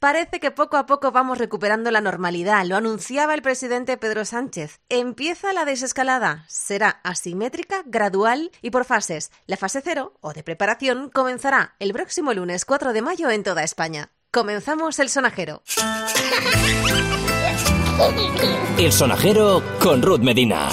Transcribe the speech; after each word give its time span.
Parece 0.00 0.40
que 0.40 0.50
poco 0.50 0.78
a 0.78 0.86
poco 0.86 1.12
vamos 1.12 1.36
recuperando 1.36 1.90
la 1.90 2.00
normalidad, 2.00 2.64
lo 2.64 2.76
anunciaba 2.76 3.34
el 3.34 3.42
presidente 3.42 3.98
Pedro 3.98 4.24
Sánchez. 4.24 4.80
Empieza 4.88 5.52
la 5.52 5.66
desescalada, 5.66 6.46
será 6.48 7.00
asimétrica, 7.04 7.82
gradual 7.84 8.50
y 8.62 8.70
por 8.70 8.86
fases. 8.86 9.30
La 9.46 9.58
fase 9.58 9.82
cero, 9.84 10.14
o 10.22 10.32
de 10.32 10.42
preparación, 10.42 11.10
comenzará 11.10 11.74
el 11.80 11.92
próximo 11.92 12.32
lunes 12.32 12.64
4 12.64 12.94
de 12.94 13.02
mayo 13.02 13.28
en 13.28 13.42
toda 13.42 13.62
España. 13.62 14.08
Comenzamos 14.30 14.98
el 15.00 15.10
sonajero. 15.10 15.60
El 18.78 18.92
sonajero 18.92 19.62
con 19.80 20.00
Ruth 20.00 20.20
Medina. 20.20 20.70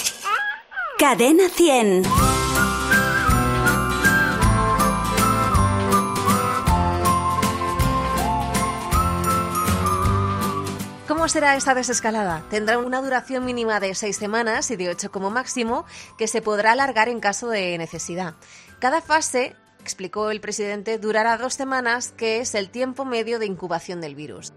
Cadena 0.97 1.49
100. 1.49 2.03
¿Cómo 11.27 11.33
será 11.33 11.57
esta 11.57 11.75
desescalada? 11.75 12.41
Tendrá 12.49 12.77
una 12.77 13.01
duración 13.01 13.43
mínima 13.43 13.81
de 13.81 13.93
seis 13.95 14.15
semanas 14.15 14.71
y 14.71 14.77
de 14.77 14.87
ocho 14.87 15.11
como 15.11 15.29
máximo, 15.29 15.83
que 16.17 16.25
se 16.25 16.41
podrá 16.41 16.71
alargar 16.71 17.09
en 17.09 17.19
caso 17.19 17.49
de 17.49 17.77
necesidad. 17.77 18.35
Cada 18.79 19.01
fase, 19.01 19.53
explicó 19.81 20.31
el 20.31 20.39
presidente, 20.39 20.97
durará 20.99 21.37
dos 21.37 21.53
semanas, 21.53 22.13
que 22.15 22.39
es 22.39 22.55
el 22.55 22.69
tiempo 22.69 23.03
medio 23.03 23.39
de 23.39 23.45
incubación 23.45 23.99
del 23.99 24.15
virus. 24.15 24.53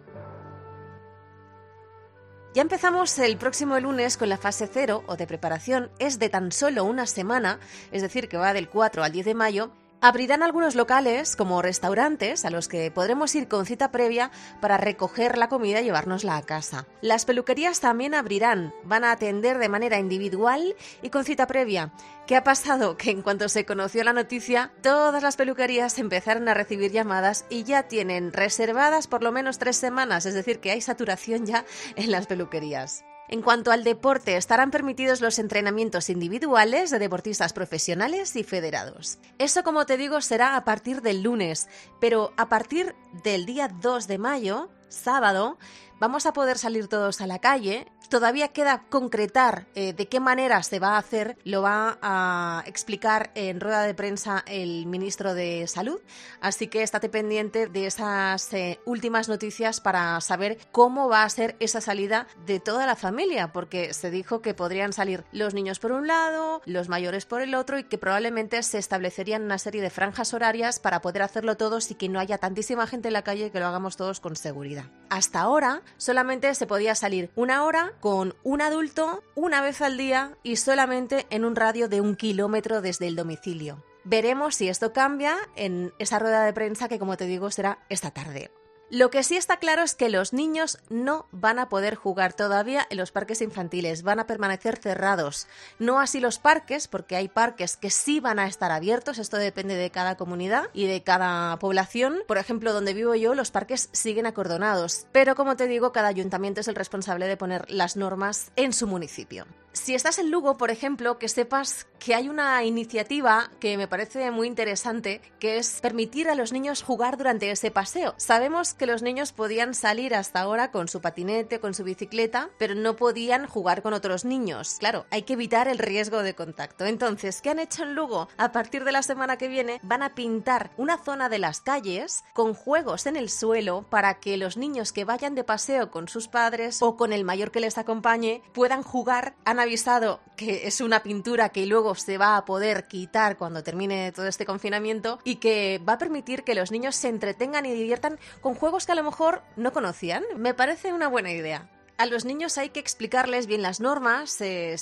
Ya 2.55 2.63
empezamos 2.63 3.19
el 3.19 3.37
próximo 3.37 3.81
lunes 3.81 4.17
con 4.17 4.29
la 4.29 4.39
fase 4.39 4.69
cero 4.73 5.03
o 5.09 5.17
de 5.17 5.27
preparación. 5.27 5.91
Es 5.99 6.21
de 6.21 6.29
tan 6.29 6.53
solo 6.53 6.85
una 6.85 7.07
semana, 7.07 7.59
es 7.91 8.01
decir, 8.01 8.29
que 8.29 8.37
va 8.37 8.53
del 8.53 8.69
4 8.69 9.03
al 9.03 9.11
10 9.11 9.27
de 9.27 9.35
mayo, 9.35 9.73
Abrirán 10.03 10.43
algunos 10.43 10.77
locales, 10.77 11.37
como 11.37 11.61
restaurantes, 11.61 12.47
a 12.47 12.51
los 12.51 12.69
que 12.69 12.91
podremos 12.91 13.35
ir 13.35 13.49
con 13.49 13.67
cita 13.67 13.91
previa 13.93 14.31
para 14.59 14.79
recoger 14.79 15.37
la 15.37 15.51
comida 15.51 15.83
y 15.83 15.85
llevárnosla 15.85 16.39
a 16.39 16.43
casa. 16.43 16.87
Las 17.03 17.27
peluquerías 17.27 17.81
también 17.81 18.15
abrirán, 18.15 18.73
van 18.83 19.05
a 19.05 19.13
atender 19.13 19.59
de 19.59 19.69
manera 19.69 19.99
individual 19.99 20.75
y 21.03 21.11
con 21.11 21.25
cita 21.25 21.47
previa. 21.47 21.93
¿Qué 22.27 22.35
ha 22.35 22.45
pasado? 22.45 22.97
Que 23.01 23.11
en 23.11 23.21
cuanto 23.21 23.51
se 23.51 23.67
conoció 23.67 24.03
la 24.03 24.15
noticia, 24.15 24.73
todas 24.83 25.23
las 25.23 25.37
peluquerías 25.37 25.99
empezaron 25.99 26.49
a 26.49 26.55
recibir 26.55 26.93
llamadas 26.93 27.45
y 27.51 27.65
ya 27.65 27.83
tienen 27.83 28.33
reservadas 28.33 29.07
por 29.07 29.23
lo 29.23 29.33
menos 29.33 29.59
tres 29.59 29.77
semanas, 29.77 30.25
es 30.25 30.33
decir, 30.33 30.61
que 30.61 30.71
hay 30.71 30.81
saturación 30.81 31.45
ya 31.45 31.67
en 31.97 32.11
las 32.11 32.27
peluquerías. 32.27 33.05
En 33.33 33.43
cuanto 33.43 33.71
al 33.71 33.85
deporte, 33.85 34.37
estarán 34.37 34.73
permitidos 34.73 35.21
los 35.21 35.39
entrenamientos 35.39 36.11
individuales 36.11 36.91
de 36.91 36.99
deportistas 36.99 37.53
profesionales 37.53 38.35
y 38.35 38.43
federados. 38.43 39.19
Eso, 39.39 39.63
como 39.63 39.87
te 39.87 39.97
digo, 39.97 40.21
será 40.21 40.57
a 40.57 40.65
partir 40.65 41.01
del 41.01 41.23
lunes, 41.23 41.69
pero 42.01 42.33
a 42.37 42.49
partir 42.49 42.97
del 43.23 43.47
día 43.47 43.69
2 43.69 44.09
de 44.09 44.19
mayo, 44.19 44.69
sábado, 44.89 45.59
vamos 46.01 46.27
a 46.27 46.33
poder 46.33 46.59
salir 46.59 46.89
todos 46.89 47.21
a 47.21 47.29
la 47.29 47.39
calle. 47.39 47.87
Todavía 48.11 48.49
queda 48.49 48.83
concretar 48.89 49.69
eh, 49.77 49.93
de 49.93 50.09
qué 50.09 50.19
manera 50.19 50.65
se 50.65 50.81
va 50.81 50.97
a 50.97 50.99
hacer, 50.99 51.39
lo 51.45 51.63
va 51.63 51.97
a 52.03 52.65
explicar 52.67 53.31
en 53.37 53.61
rueda 53.61 53.85
de 53.85 53.95
prensa 53.95 54.43
el 54.49 54.87
ministro 54.87 55.33
de 55.33 55.69
Salud, 55.69 56.01
así 56.41 56.67
que 56.67 56.83
estate 56.83 57.09
pendiente 57.09 57.69
de 57.69 57.87
esas 57.87 58.53
eh, 58.53 58.81
últimas 58.85 59.29
noticias 59.29 59.81
para 59.81 60.21
saber 60.23 60.59
cómo 60.73 61.09
va 61.09 61.23
a 61.23 61.31
ser 61.31 61.55
esa 61.61 61.81
salida 61.81 62.27
de 62.47 62.59
toda 62.59 62.85
la 62.85 62.97
familia, 62.97 63.53
porque 63.53 63.95
se 63.95 64.11
dijo 64.11 64.43
que 64.43 64.55
podrían 64.55 64.93
salir 64.93 65.23
los 65.31 65.55
niños 65.55 65.79
por 65.79 65.93
un 65.93 66.09
lado, 66.09 66.63
los 66.67 66.89
mayores 66.89 67.27
por 67.27 67.43
el 67.43 67.55
otro 67.55 67.79
y 67.79 67.85
que 67.85 67.97
probablemente 67.97 68.61
se 68.65 68.79
establecerían 68.79 69.45
una 69.45 69.59
serie 69.59 69.83
de 69.83 69.91
franjas 69.91 70.35
horarias 70.35 70.81
para 70.81 71.01
poder 71.01 71.23
hacerlo 71.23 71.57
todos 71.57 71.89
y 71.93 71.95
que 71.95 72.09
no 72.09 72.19
haya 72.19 72.39
tantísima 72.39 72.89
gente 72.89 73.07
en 73.07 73.15
la 73.15 73.23
calle 73.23 73.47
y 73.47 73.51
que 73.51 73.61
lo 73.61 73.67
hagamos 73.67 73.97
todos 73.97 74.19
con 74.19 74.35
seguridad. 74.35 74.87
Hasta 75.11 75.41
ahora 75.41 75.83
solamente 75.97 76.55
se 76.55 76.69
podía 76.69 76.95
salir 76.95 77.31
una 77.35 77.65
hora 77.65 77.93
con 77.99 78.37
un 78.45 78.63
adulto 78.63 79.25
una 79.35 79.61
vez 79.61 79.83
al 79.83 79.97
día 79.97 80.39
y 80.45 80.55
solamente 80.55 81.27
en 81.31 81.45
un 81.45 81.57
radio 81.57 81.89
de 81.89 82.01
un 82.01 82.15
kilómetro 82.15 82.81
desde 82.81 83.09
el 83.09 83.17
domicilio. 83.17 83.85
Veremos 84.05 84.55
si 84.55 84.69
esto 84.69 84.93
cambia 84.93 85.37
en 85.57 85.93
esa 85.99 86.21
rueda 86.21 86.45
de 86.45 86.53
prensa 86.53 86.89
que, 86.89 87.01
como 87.01 87.17
te 87.17 87.27
digo, 87.27 87.51
será 87.51 87.81
esta 87.89 88.13
tarde. 88.13 88.53
Lo 88.93 89.09
que 89.09 89.23
sí 89.23 89.37
está 89.37 89.59
claro 89.59 89.85
es 89.85 89.95
que 89.95 90.09
los 90.09 90.33
niños 90.33 90.81
no 90.89 91.27
van 91.31 91.61
a 91.61 91.69
poder 91.69 91.95
jugar 91.95 92.33
todavía 92.33 92.85
en 92.91 92.97
los 92.97 93.13
parques 93.13 93.41
infantiles, 93.41 94.03
van 94.03 94.19
a 94.19 94.27
permanecer 94.27 94.79
cerrados. 94.79 95.47
No 95.79 96.01
así 96.01 96.19
los 96.19 96.41
parques, 96.41 96.89
porque 96.89 97.15
hay 97.15 97.29
parques 97.29 97.77
que 97.77 97.91
sí 97.91 98.19
van 98.19 98.41
a 98.41 98.49
estar 98.49 98.73
abiertos, 98.73 99.19
esto 99.19 99.37
depende 99.37 99.77
de 99.77 99.91
cada 99.91 100.17
comunidad 100.17 100.71
y 100.73 100.89
de 100.89 101.05
cada 101.05 101.57
población. 101.61 102.25
Por 102.27 102.39
ejemplo, 102.39 102.73
donde 102.73 102.93
vivo 102.93 103.15
yo, 103.15 103.37
los 103.37 103.53
parques 103.53 103.91
siguen 103.93 104.27
acordonados, 104.27 105.07
pero 105.13 105.37
como 105.37 105.55
te 105.55 105.69
digo, 105.69 105.93
cada 105.93 106.09
ayuntamiento 106.09 106.61
es 106.61 106.67
el 106.67 106.75
responsable 106.75 107.29
de 107.29 107.37
poner 107.37 107.71
las 107.71 107.97
normas 107.97 108.51
en 108.57 108.73
su 108.73 108.89
municipio. 108.89 109.47
Si 109.73 109.95
estás 109.95 110.19
en 110.19 110.31
Lugo, 110.33 110.57
por 110.57 110.71
ejemplo, 110.71 111.19
que 111.19 111.29
sepas 111.29 111.87
que 112.01 112.15
hay 112.15 112.29
una 112.29 112.65
iniciativa 112.65 113.51
que 113.61 113.77
me 113.77 113.87
parece 113.87 114.31
muy 114.33 114.49
interesante, 114.49 115.21
que 115.39 115.59
es 115.59 115.81
permitir 115.81 116.29
a 116.29 116.35
los 116.35 116.53
niños 116.53 116.83
jugar 116.83 117.17
durante 117.17 117.51
ese 117.51 117.71
paseo. 117.71 118.15
Sabemos 118.17 118.75
que 118.75 118.87
los 118.87 119.03
niños 119.03 119.33
podían 119.33 119.75
salir 119.75 120.15
hasta 120.15 120.41
ahora 120.41 120.73
con 120.73 120.89
su 120.89 121.01
patinete, 121.01 121.61
con 121.61 121.75
su 121.75 121.85
bicicleta, 121.85 122.51
pero 122.59 122.75
no 122.75 122.97
podían 122.97 123.47
jugar 123.47 123.83
con 123.83 123.93
otros 123.93 124.25
niños. 124.25 124.77
Claro, 124.81 125.07
hay 125.11 125.23
que 125.23 125.35
evitar 125.35 125.69
el 125.69 125.79
riesgo 125.79 126.23
de 126.23 126.35
contacto. 126.35 126.87
Entonces, 126.87 127.41
¿qué 127.41 127.51
han 127.51 127.59
hecho 127.61 127.85
en 127.85 127.95
Lugo? 127.95 128.29
A 128.39 128.51
partir 128.51 128.85
de 128.85 128.93
la 128.93 129.03
semana 129.03 129.37
que 129.37 129.49
viene 129.49 129.79
van 129.83 130.03
a 130.03 130.15
pintar 130.15 130.73
una 130.79 130.99
zona 130.99 131.29
de 131.29 131.39
las 131.39 131.61
calles 131.61 132.25
con 132.33 132.55
juegos 132.55 133.07
en 133.07 133.17
el 133.17 133.31
suelo 133.31 133.85
para 133.89 134.21
que 134.21 134.37
los 134.37 134.57
niños 134.57 134.93
que 134.93 135.05
vayan 135.05 135.35
de 135.35 135.45
paseo 135.45 135.91
con 135.91 136.09
sus 136.09 136.29
padres 136.29 136.83
o 136.83 136.97
con 136.97 137.13
el 137.13 137.25
mayor 137.25 137.51
que 137.53 137.61
les 137.61 137.79
acompañe 137.79 138.43
puedan 138.53 138.83
jugar. 138.83 139.35
Avisado 139.63 140.21
que 140.37 140.67
es 140.67 140.81
una 140.81 141.03
pintura 141.03 141.51
que 141.51 141.67
luego 141.67 141.95
se 141.95 142.19
va 142.19 142.37
a 142.37 142.45
poder 142.45 142.89
quitar 142.89 143.37
cuando 143.37 143.63
termine 143.63 144.13
todo 144.13 144.27
este 144.27 144.47
confinamiento 144.47 145.19
y 145.25 145.37
que 145.37 145.81
va 145.87 145.95
a 145.95 145.99
permitir 145.99 146.45
que 146.45 146.55
los 146.55 146.71
niños 146.71 146.97
se 146.97 147.09
entretengan 147.09 147.67
y 147.67 147.73
diviertan 147.73 148.19
con 148.41 148.55
juegos 148.55 148.87
que 148.87 148.93
a 148.93 148.95
lo 148.97 149.05
mejor 149.05 149.43
no 149.57 149.73
conocían. 149.73 150.25
Me 150.37 150.55
parece 150.55 150.93
una 150.93 151.09
buena 151.09 151.33
idea 151.33 151.69
a 152.01 152.07
los 152.07 152.25
niños 152.25 152.57
hay 152.57 152.71
que 152.71 152.81
explicarles 152.81 153.47
bien 153.47 153.61
las 153.61 153.79
normas 153.79 154.41
y, 154.41 154.75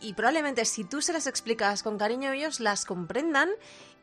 y, 0.00 0.14
probablemente 0.14 0.64
si 0.64 0.84
tú 0.84 1.02
se 1.02 1.12
las 1.12 1.26
explicas 1.26 1.82
con 1.82 1.98
cariño 1.98 2.32
ellos 2.32 2.60
las 2.60 2.86
comprendan 2.86 3.50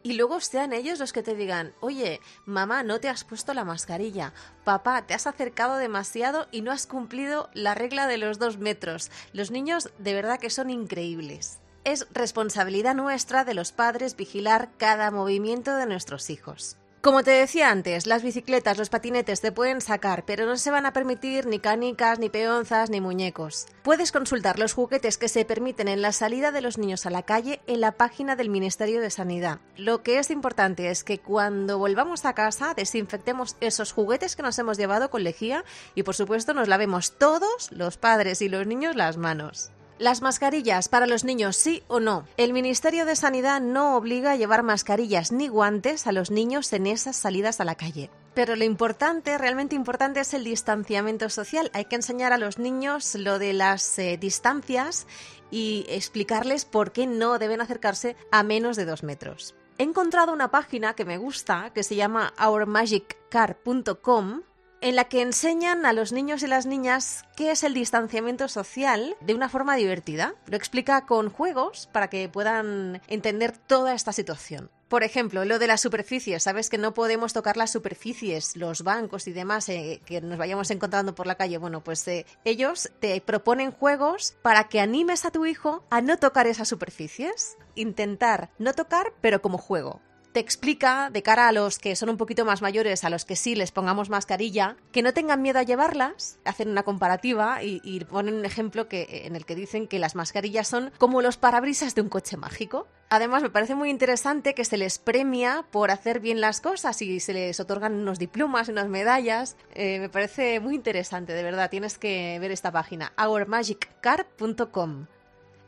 y 0.04 0.14
luego 0.14 0.40
sean 0.40 0.74
ellos 0.74 1.00
los 1.00 1.14
que 1.14 1.24
te 1.24 1.36
digan, 1.36 1.74
oye, 1.82 2.22
mamá, 2.46 2.84
no 2.84 3.00
te 3.00 3.10
has 3.10 3.24
puesto 3.24 3.54
la 3.54 3.66
mascarilla, 3.66 4.34
papá, 4.64 5.06
te 5.06 5.14
has 5.14 5.28
acercado 5.28 5.78
demasiado 5.78 6.48
y 6.52 6.62
no 6.62 6.72
has 6.72 6.88
cumplido 6.88 7.50
la 7.54 7.76
regla 7.76 8.08
de 8.08 8.18
los 8.18 8.40
dos 8.40 8.58
metros. 8.58 9.12
Los 9.34 9.52
niños 9.52 9.90
de 9.98 10.14
verdad 10.14 10.40
que 10.40 10.50
son 10.50 10.70
increíbles. 10.70 11.60
Es 11.84 12.08
responsabilidad 12.12 12.96
nuestra 12.96 13.46
de 13.46 13.54
los 13.54 13.72
padres 13.72 14.16
vigilar 14.16 14.70
cada 14.78 15.12
movimiento 15.12 15.76
de 15.76 15.86
nuestros 15.86 16.30
hijos. 16.30 16.78
Como 17.02 17.24
te 17.24 17.32
decía 17.32 17.70
antes, 17.70 18.08
las 18.08 18.24
bicicletas, 18.24 18.78
los 18.78 18.90
patinetes 18.90 19.40
te 19.40 19.54
pueden 19.54 19.80
sacar, 19.80 20.26
pero 20.26 20.46
no 20.46 20.58
se 20.58 20.70
van 20.70 20.86
a 20.86 20.92
permitir 20.92 21.46
ni 21.46 21.58
canicas, 21.58 22.20
ni 22.20 22.28
peonzas, 22.28 22.90
ni 22.90 23.00
muñecos. 23.00 23.68
Puedes 23.84 24.12
consultar 24.12 24.60
los 24.60 24.74
juguetes 24.74 25.18
que 25.18 25.30
se 25.30 25.46
permiten 25.46 25.88
en 25.88 26.02
la 26.02 26.12
salida 26.12 26.52
de 26.52 26.60
los 26.60 26.78
niños 26.78 27.06
a 27.06 27.10
la 27.10 27.24
calle 27.24 27.62
en 27.68 27.80
la 27.80 27.94
página 27.94 28.36
del 28.36 28.50
Ministerio 28.50 29.00
de 29.00 29.12
Sanidad. 29.12 29.62
Lo 29.78 30.04
que 30.04 30.20
es 30.20 30.30
importante 30.30 30.90
es 30.90 31.06
que 31.06 31.20
cuando 31.20 31.78
volvamos 31.78 32.26
a 32.26 32.34
casa 32.34 32.74
desinfectemos 32.74 33.56
esos 33.62 33.94
juguetes 33.94 34.36
que 34.36 34.44
nos 34.44 34.60
hemos 34.60 34.78
llevado 34.78 35.10
con 35.10 35.24
lejía 35.24 35.64
y 35.96 36.04
por 36.04 36.16
supuesto 36.16 36.54
nos 36.54 36.68
lavemos 36.68 37.18
todos, 37.18 37.72
los 37.72 37.96
padres 37.96 38.42
y 38.42 38.50
los 38.50 38.68
niños, 38.68 38.98
las 38.98 39.16
manos. 39.16 39.72
Las 40.00 40.22
mascarillas 40.22 40.88
para 40.88 41.08
los 41.08 41.26
niños, 41.26 41.58
sí 41.58 41.84
o 41.90 42.00
no. 42.00 42.24
El 42.38 42.54
Ministerio 42.54 43.06
de 43.06 43.18
Sanidad 43.18 43.60
no 43.60 43.98
obliga 43.98 44.32
a 44.32 44.38
llevar 44.38 44.64
mascarillas 44.64 45.34
ni 45.34 45.50
guantes 45.50 46.08
a 46.08 46.14
los 46.14 46.32
niños 46.32 46.72
en 46.72 46.88
esas 46.88 47.18
salidas 47.18 47.60
a 47.60 47.66
la 47.66 47.76
calle. 47.76 48.10
Pero 48.34 48.56
lo 48.56 48.64
importante, 48.64 49.38
realmente 49.38 49.76
importante, 49.76 50.22
es 50.22 50.34
el 50.34 50.46
distanciamiento 50.46 51.30
social. 51.30 51.70
Hay 51.74 51.84
que 51.86 51.98
enseñar 51.98 52.32
a 52.32 52.38
los 52.38 52.60
niños 52.60 53.14
lo 53.16 53.40
de 53.40 53.52
las 53.52 54.00
eh, 54.00 54.18
distancias 54.18 55.06
y 55.52 55.86
explicarles 55.90 56.64
por 56.64 56.94
qué 56.94 57.06
no 57.06 57.38
deben 57.38 57.60
acercarse 57.60 58.16
a 58.32 58.42
menos 58.42 58.78
de 58.78 58.86
dos 58.86 59.04
metros. 59.04 59.54
He 59.78 59.84
encontrado 59.84 60.32
una 60.32 60.50
página 60.50 60.94
que 60.94 61.04
me 61.04 61.18
gusta, 61.18 61.74
que 61.74 61.84
se 61.84 61.98
llama 61.98 62.34
ourmagiccar.com, 62.42 64.44
en 64.82 64.96
la 64.96 65.06
que 65.06 65.22
enseñan 65.22 65.86
a 65.86 65.94
los 65.94 66.12
niños 66.12 66.44
y 66.44 66.48
las 66.48 66.66
niñas 66.66 67.26
qué 67.36 67.52
es 67.52 67.64
el 67.64 67.74
distanciamiento 67.74 68.48
social 68.48 69.16
de 69.22 69.36
una 69.36 69.50
forma 69.50 69.76
divertida. 69.76 70.36
Lo 70.48 70.58
explica 70.58 71.06
con 71.06 71.30
juegos 71.30 71.90
para 71.92 72.10
que 72.10 72.30
puedan 72.30 73.02
entender 73.08 73.58
toda 73.58 73.94
esta 73.94 74.14
situación. 74.14 74.70
Por 74.90 75.04
ejemplo, 75.04 75.46
lo 75.46 75.60
de 75.60 75.68
las 75.68 75.82
superficies. 75.82 76.42
Sabes 76.42 76.70
que 76.70 76.80
no 76.80 76.96
podemos 76.96 77.32
tocar 77.32 77.58
las 77.58 77.72
superficies, 77.72 78.56
los 78.56 78.84
bancos 78.84 79.28
y 79.28 79.32
demás 79.32 79.70
eh, 79.70 80.02
que 80.04 80.20
nos 80.20 80.40
vayamos 80.40 80.72
encontrando 80.72 81.14
por 81.14 81.28
la 81.28 81.36
calle. 81.36 81.60
Bueno, 81.60 81.84
pues 81.84 82.08
eh, 82.08 82.26
ellos 82.44 82.90
te 83.00 83.22
proponen 83.22 83.72
juegos 83.72 84.36
para 84.42 84.64
que 84.64 84.80
animes 84.80 85.26
a 85.26 85.32
tu 85.32 85.46
hijo 85.46 85.84
a 85.92 86.02
no 86.02 86.18
tocar 86.18 86.48
esas 86.48 86.68
superficies. 86.68 87.56
Intentar 87.76 88.50
no 88.58 88.74
tocar, 88.74 89.14
pero 89.22 89.44
como 89.44 89.60
juego. 89.60 90.02
Te 90.32 90.40
explica, 90.40 91.10
de 91.10 91.24
cara 91.24 91.48
a 91.48 91.52
los 91.52 91.80
que 91.80 91.96
son 91.96 92.10
un 92.10 92.18
poquito 92.18 92.46
más 92.46 92.62
mayores, 92.62 93.04
a 93.04 93.10
los 93.10 93.26
que 93.26 93.36
sí 93.36 93.56
les 93.56 93.72
pongamos 93.72 94.10
mascarilla, 94.10 94.76
que 94.92 95.02
no 95.02 95.14
tengan 95.14 95.42
miedo 95.42 95.60
a 95.60 95.64
llevarlas, 95.64 96.40
hacen 96.46 96.70
una 96.70 96.84
comparativa 96.84 97.64
y, 97.64 98.00
ponen 98.06 98.36
un 98.36 98.46
ejemplo 98.46 98.88
que, 98.88 99.24
en 99.26 99.36
el 99.36 99.46
que 99.46 99.56
dicen 99.56 99.88
que 99.88 100.00
las 100.00 100.16
mascarillas 100.16 100.68
son 100.68 100.92
como 100.98 101.22
los 101.22 101.38
parabrisas 101.38 101.96
de 101.96 102.02
un 102.02 102.10
coche 102.10 102.38
mágico. 102.38 102.88
Además, 103.10 103.42
me 103.42 103.50
parece 103.50 103.74
muy 103.76 103.90
interesante 103.90 104.54
que 104.54 104.66
se 104.66 104.78
les 104.78 105.00
premia 105.00 105.66
por 105.72 105.90
hacer 105.92 106.20
bien 106.20 106.42
las 106.42 106.62
cosas 106.62 107.02
y 107.02 107.20
se 107.20 107.34
les 107.34 107.60
otorgan 107.60 107.94
unos 107.94 108.20
diplomas, 108.20 108.70
unas 108.70 108.88
medallas. 108.88 109.58
Eh, 109.74 110.00
me 110.00 110.10
parece 110.10 110.60
muy 110.60 110.76
interesante, 110.76 111.34
de 111.34 111.44
verdad. 111.44 111.70
Tienes 111.70 111.98
que 111.98 112.38
ver 112.40 112.52
esta 112.52 112.72
página, 112.72 113.14
ourmagiccar.com. 113.18 115.08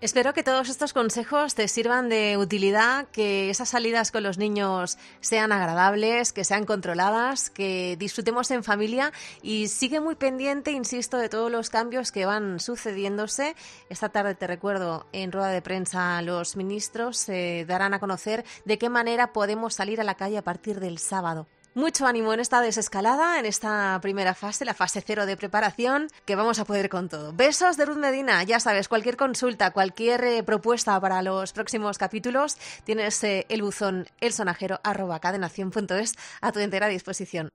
Espero 0.01 0.33
que 0.33 0.41
todos 0.41 0.67
estos 0.69 0.93
consejos 0.93 1.53
te 1.53 1.67
sirvan 1.67 2.09
de 2.09 2.35
utilidad, 2.35 3.05
que 3.09 3.51
esas 3.51 3.69
salidas 3.69 4.11
con 4.11 4.23
los 4.23 4.39
niños 4.39 4.97
sean 5.19 5.51
agradables, 5.51 6.33
que 6.33 6.43
sean 6.43 6.65
controladas, 6.65 7.51
que 7.51 7.97
disfrutemos 7.99 8.49
en 8.49 8.63
familia 8.63 9.13
y 9.43 9.67
sigue 9.67 9.99
muy 9.99 10.15
pendiente, 10.15 10.71
insisto, 10.71 11.17
de 11.19 11.29
todos 11.29 11.51
los 11.51 11.69
cambios 11.69 12.11
que 12.11 12.25
van 12.25 12.59
sucediéndose. 12.59 13.55
Esta 13.89 14.09
tarde 14.09 14.33
te 14.33 14.47
recuerdo, 14.47 15.05
en 15.11 15.31
rueda 15.31 15.49
de 15.49 15.61
prensa 15.61 16.19
los 16.23 16.55
ministros 16.55 17.17
se 17.17 17.65
darán 17.67 17.93
a 17.93 17.99
conocer 17.99 18.43
de 18.65 18.79
qué 18.79 18.89
manera 18.89 19.33
podemos 19.33 19.75
salir 19.75 20.01
a 20.01 20.03
la 20.03 20.15
calle 20.15 20.39
a 20.39 20.43
partir 20.43 20.79
del 20.79 20.97
sábado. 20.97 21.45
Mucho 21.73 22.05
ánimo 22.05 22.33
en 22.33 22.41
esta 22.41 22.59
desescalada, 22.59 23.39
en 23.39 23.45
esta 23.45 23.97
primera 24.01 24.35
fase, 24.35 24.65
la 24.65 24.73
fase 24.73 25.01
cero 25.05 25.25
de 25.25 25.37
preparación, 25.37 26.09
que 26.25 26.35
vamos 26.35 26.59
a 26.59 26.65
poder 26.65 26.89
con 26.89 27.07
todo. 27.07 27.31
Besos 27.31 27.77
de 27.77 27.85
Ruth 27.85 27.95
Medina, 27.95 28.43
ya 28.43 28.59
sabes, 28.59 28.89
cualquier 28.89 29.15
consulta, 29.15 29.71
cualquier 29.71 30.21
eh, 30.25 30.43
propuesta 30.43 30.99
para 30.99 31.21
los 31.21 31.53
próximos 31.53 31.97
capítulos, 31.97 32.57
tienes 32.83 33.23
eh, 33.23 33.45
el 33.47 33.61
buzón 33.61 34.05
elsonajero 34.19 34.81
arroba 34.83 35.19
cadenación.es 35.21 36.15
a 36.41 36.51
tu 36.51 36.59
entera 36.59 36.87
disposición. 36.87 37.51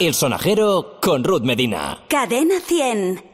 El 0.00 0.14
sonajero 0.14 0.98
con 1.02 1.24
Ruth 1.24 1.42
Medina. 1.42 2.04
Cadena 2.08 2.58
100. 2.58 3.29